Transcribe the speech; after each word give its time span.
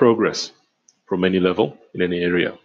progress 0.00 0.52
from 1.06 1.24
any 1.24 1.38
level 1.38 1.76
in 1.92 2.00
any 2.00 2.20
area. 2.20 2.56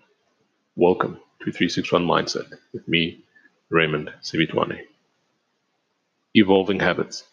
Welcome 0.77 1.19
to 1.41 1.51
361 1.51 2.05
Mindset 2.05 2.49
with 2.71 2.87
me, 2.87 3.25
Raymond 3.67 4.09
Sivitwane. 4.21 4.79
Evolving 6.33 6.79
habits. 6.79 7.25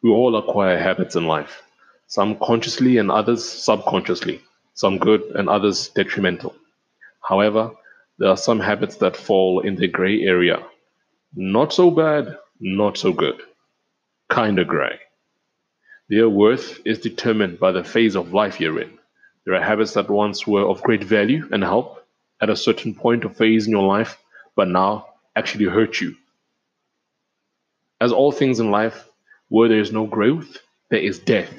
We 0.00 0.08
all 0.08 0.34
acquire 0.34 0.78
habits 0.78 1.14
in 1.14 1.26
life, 1.26 1.62
some 2.06 2.38
consciously 2.38 2.96
and 2.96 3.10
others 3.10 3.44
subconsciously, 3.46 4.40
some 4.72 4.96
good 4.96 5.20
and 5.34 5.50
others 5.50 5.90
detrimental. 5.90 6.54
However, 7.20 7.72
there 8.16 8.30
are 8.30 8.36
some 8.38 8.60
habits 8.60 8.96
that 8.96 9.14
fall 9.14 9.60
in 9.60 9.76
the 9.76 9.88
gray 9.88 10.22
area. 10.22 10.62
Not 11.36 11.74
so 11.74 11.90
bad, 11.90 12.38
not 12.60 12.96
so 12.96 13.12
good. 13.12 13.42
Kinda 14.30 14.64
gray. 14.64 14.98
Their 16.08 16.30
worth 16.30 16.80
is 16.86 16.98
determined 16.98 17.60
by 17.60 17.72
the 17.72 17.84
phase 17.84 18.16
of 18.16 18.32
life 18.32 18.58
you're 18.58 18.80
in. 18.80 18.98
There 19.48 19.56
are 19.56 19.64
habits 19.64 19.94
that 19.94 20.10
once 20.10 20.46
were 20.46 20.68
of 20.68 20.82
great 20.82 21.02
value 21.02 21.48
and 21.50 21.62
help 21.62 22.04
at 22.38 22.50
a 22.50 22.54
certain 22.54 22.94
point 22.94 23.24
or 23.24 23.30
phase 23.30 23.64
in 23.64 23.72
your 23.72 23.88
life, 23.88 24.18
but 24.54 24.68
now 24.68 25.06
actually 25.34 25.64
hurt 25.64 26.02
you. 26.02 26.16
As 27.98 28.12
all 28.12 28.30
things 28.30 28.60
in 28.60 28.70
life, 28.70 29.08
where 29.48 29.70
there 29.70 29.80
is 29.80 29.90
no 29.90 30.04
growth, 30.04 30.58
there 30.90 31.00
is 31.00 31.18
death. 31.18 31.50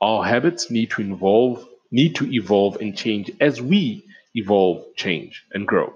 Our 0.00 0.24
habits 0.24 0.70
need 0.70 0.92
to 0.92 1.02
evolve, 1.02 1.68
need 1.90 2.14
to 2.14 2.32
evolve 2.32 2.76
and 2.80 2.96
change 2.96 3.30
as 3.38 3.60
we 3.60 4.02
evolve, 4.34 4.86
change, 4.96 5.44
and 5.52 5.68
grow. 5.68 5.92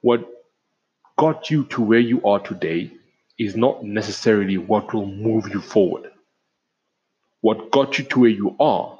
What 0.00 0.28
got 1.16 1.52
you 1.52 1.66
to 1.66 1.82
where 1.82 2.00
you 2.00 2.20
are 2.24 2.40
today 2.40 2.90
is 3.38 3.54
not 3.54 3.84
necessarily 3.84 4.58
what 4.58 4.92
will 4.92 5.06
move 5.06 5.50
you 5.54 5.60
forward. 5.60 6.10
What 7.42 7.70
got 7.70 8.00
you 8.00 8.04
to 8.06 8.18
where 8.22 8.28
you 8.28 8.56
are 8.58 8.98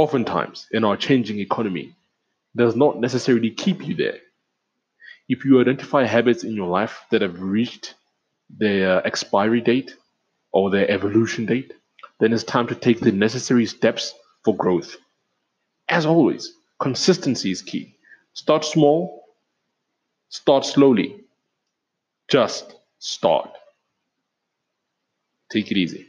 oftentimes 0.00 0.66
in 0.72 0.84
our 0.84 0.96
changing 0.96 1.40
economy 1.40 1.94
does 2.56 2.74
not 2.74 3.00
necessarily 3.00 3.50
keep 3.50 3.86
you 3.86 3.94
there. 3.94 4.18
If 5.28 5.44
you 5.44 5.60
identify 5.60 6.04
habits 6.04 6.44
in 6.44 6.54
your 6.54 6.68
life 6.68 7.04
that 7.10 7.22
have 7.22 7.40
reached 7.40 7.94
their 8.48 9.06
expiry 9.06 9.60
date 9.60 9.94
or 10.52 10.70
their 10.70 10.90
evolution 10.90 11.46
date, 11.46 11.72
then 12.18 12.32
it's 12.32 12.44
time 12.44 12.66
to 12.68 12.74
take 12.74 13.00
the 13.00 13.12
necessary 13.12 13.66
steps 13.66 14.14
for 14.44 14.56
growth. 14.56 14.96
As 15.88 16.06
always, 16.06 16.54
consistency 16.80 17.50
is 17.50 17.62
key. 17.62 17.94
Start 18.32 18.64
small, 18.64 19.24
start 20.30 20.64
slowly. 20.64 21.20
Just 22.28 22.74
start. 22.98 23.50
Take 25.52 25.70
it 25.70 25.76
easy. 25.76 26.06